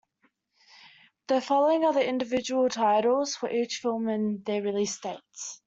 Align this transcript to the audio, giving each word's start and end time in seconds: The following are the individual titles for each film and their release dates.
The 1.27 1.41
following 1.41 1.85
are 1.85 1.93
the 1.93 2.03
individual 2.03 2.69
titles 2.69 3.35
for 3.35 3.51
each 3.51 3.75
film 3.83 4.07
and 4.07 4.43
their 4.45 4.63
release 4.63 4.99
dates. 4.99 5.59